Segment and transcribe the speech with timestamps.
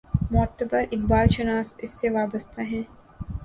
[0.31, 2.83] معتبر اقبال شناس اس سے وابستہ ہیں۔